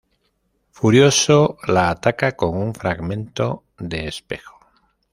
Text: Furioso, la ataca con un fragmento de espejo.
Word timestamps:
Furioso, 0.71 1.57
la 1.67 1.91
ataca 1.91 2.31
con 2.35 2.57
un 2.57 2.73
fragmento 2.73 3.65
de 3.77 4.07
espejo. 4.07 4.57